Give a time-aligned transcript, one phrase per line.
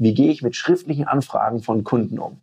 [0.00, 2.40] wie gehe ich mit schriftlichen Anfragen von Kunden um.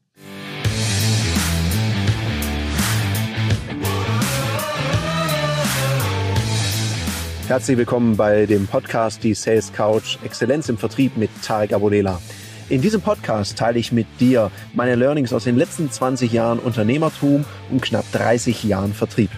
[7.47, 12.21] Herzlich willkommen bei dem Podcast Die Sales Couch Exzellenz im Vertrieb mit Tarek Abodela.
[12.69, 17.43] In diesem Podcast teile ich mit dir meine Learnings aus den letzten 20 Jahren Unternehmertum
[17.71, 19.31] und knapp 30 Jahren Vertrieb.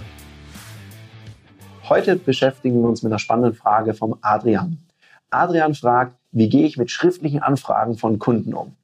[1.88, 4.78] Heute beschäftigen wir uns mit einer spannenden Frage vom Adrian.
[5.30, 8.75] Adrian fragt, wie gehe ich mit schriftlichen Anfragen von Kunden um?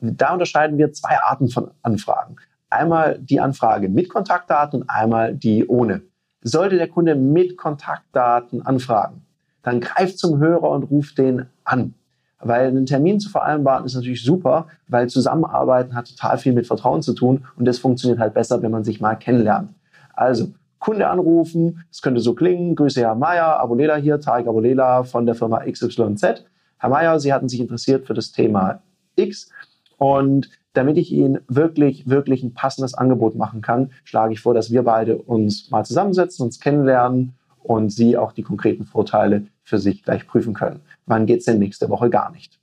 [0.00, 2.36] Da unterscheiden wir zwei Arten von Anfragen.
[2.70, 6.02] Einmal die Anfrage mit Kontaktdaten und einmal die ohne.
[6.42, 9.22] Sollte der Kunde mit Kontaktdaten anfragen,
[9.62, 11.94] dann greift zum Hörer und ruft den an.
[12.40, 17.02] Weil einen Termin zu vereinbaren ist natürlich super, weil Zusammenarbeiten hat total viel mit Vertrauen
[17.02, 19.70] zu tun und das funktioniert halt besser, wenn man sich mal kennenlernt.
[20.14, 25.26] Also Kunde anrufen, es könnte so klingen, Grüße Herr Meier, Abolela hier, Tarek Abolela von
[25.26, 26.44] der Firma XYZ.
[26.78, 28.82] Herr Meier, Sie hatten sich interessiert für das Thema
[29.16, 29.50] X
[29.96, 34.70] und damit ich Ihnen wirklich, wirklich ein passendes Angebot machen kann, schlage ich vor, dass
[34.70, 40.04] wir beide uns mal zusammensetzen, uns kennenlernen und Sie auch die konkreten Vorteile für sich
[40.04, 40.80] gleich prüfen können.
[41.06, 42.60] Wann geht es denn nächste Woche gar nicht?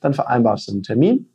[0.00, 1.28] Dann vereinbarst du einen Termin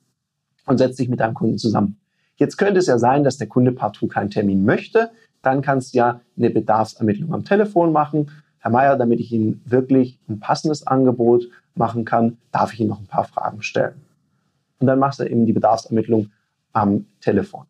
[0.66, 1.98] und setzt dich mit deinem Kunden zusammen.
[2.36, 5.12] Jetzt könnte es ja sein, dass der Kunde partout keinen Termin möchte.
[5.44, 8.32] Dann kannst du ja eine Bedarfsermittlung am Telefon machen.
[8.58, 13.00] Herr Meier, damit ich Ihnen wirklich ein passendes Angebot machen kann, darf ich Ihnen noch
[13.00, 14.02] ein paar Fragen stellen.
[14.80, 16.32] Und dann machst du eben die Bedarfsermittlung
[16.74, 17.66] am Telefon.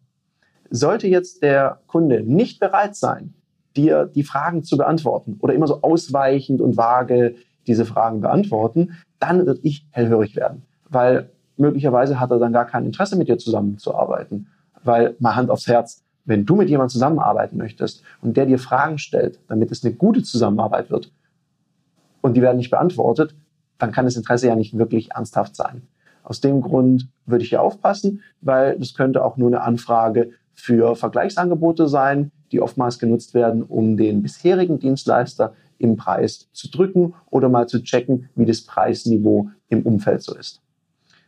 [0.70, 3.34] Sollte jetzt der Kunde nicht bereit sein,
[3.76, 7.36] dir die Fragen zu beantworten oder immer so ausweichend und vage
[7.68, 12.86] diese Fragen beantworten, dann wird ich hellhörig werden, weil möglicherweise hat er dann gar kein
[12.86, 14.48] Interesse mit dir zusammenzuarbeiten,
[14.84, 18.98] weil mal Hand aufs Herz, wenn du mit jemandem zusammenarbeiten möchtest und der dir Fragen
[18.98, 21.12] stellt, damit es eine gute Zusammenarbeit wird
[22.22, 23.36] und die werden nicht beantwortet,
[23.84, 25.81] dann kann das Interesse ja nicht wirklich ernsthaft sein.
[26.23, 30.95] Aus dem Grund würde ich hier aufpassen, weil das könnte auch nur eine Anfrage für
[30.95, 37.49] Vergleichsangebote sein, die oftmals genutzt werden, um den bisherigen Dienstleister im Preis zu drücken oder
[37.49, 40.61] mal zu checken, wie das Preisniveau im Umfeld so ist.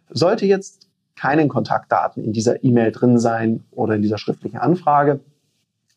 [0.09, 0.87] Sollte jetzt
[1.17, 5.19] keinen Kontaktdaten in dieser E-Mail drin sein oder in dieser schriftlichen Anfrage,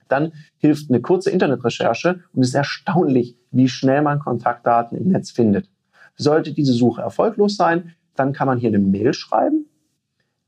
[0.08, 5.30] dann hilft eine kurze Internetrecherche und es ist erstaunlich, wie schnell man Kontaktdaten im Netz
[5.30, 5.68] findet.
[6.18, 9.66] Sollte diese Suche erfolglos sein, dann kann man hier eine Mail schreiben,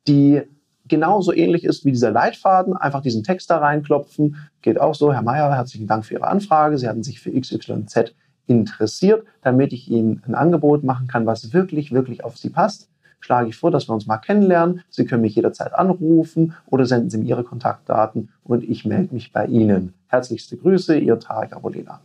[0.06, 0.42] die
[0.88, 4.36] genauso ähnlich ist wie dieser Leitfaden, einfach diesen Text da reinklopfen.
[4.60, 6.76] Geht auch so, Herr Mayer, herzlichen Dank für Ihre Anfrage.
[6.76, 8.14] Sie hatten sich für XYZ
[8.46, 12.90] interessiert, damit ich Ihnen ein Angebot machen kann, was wirklich, wirklich auf Sie passt.
[13.20, 14.82] Schlage ich vor, dass wir uns mal kennenlernen.
[14.88, 19.32] Sie können mich jederzeit anrufen oder senden Sie mir Ihre Kontaktdaten und ich melde mich
[19.32, 19.94] bei Ihnen.
[20.08, 22.00] Herzlichste Grüße, Ihr Tarek Abolina.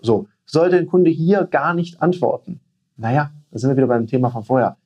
[0.00, 2.60] So, sollte ein Kunde hier gar nicht antworten,
[2.96, 4.76] naja, da sind wir wieder beim Thema von vorher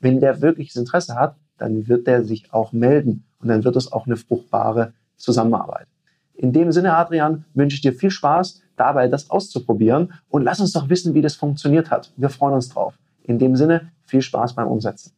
[0.00, 3.90] wenn der wirkliches Interesse hat, dann wird der sich auch melden und dann wird es
[3.90, 5.86] auch eine fruchtbare Zusammenarbeit.
[6.34, 10.72] In dem Sinne, Adrian, wünsche ich dir viel Spaß dabei, das auszuprobieren und lass uns
[10.72, 12.12] doch wissen, wie das funktioniert hat.
[12.16, 12.94] Wir freuen uns drauf.
[13.24, 15.12] In dem Sinne, viel Spaß beim Umsetzen.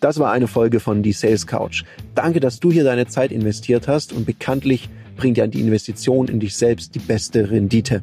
[0.00, 1.84] Das war eine Folge von Die Sales Couch.
[2.14, 6.40] Danke, dass du hier deine Zeit investiert hast und bekanntlich bringt ja die Investition in
[6.40, 8.02] dich selbst die beste Rendite.